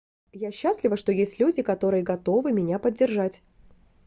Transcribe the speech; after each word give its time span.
я 0.33 0.49
счастлива 0.51 0.95
что 0.97 1.11
есть 1.11 1.39
люди 1.39 1.61
которые 1.61 2.01
готовы 2.01 2.51
меня 2.53 2.79
поддержать 2.79 3.43